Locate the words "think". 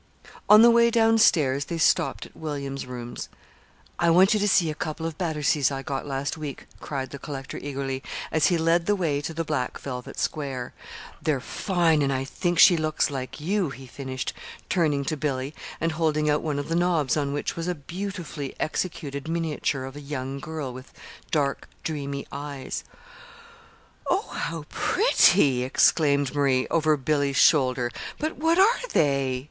12.23-12.57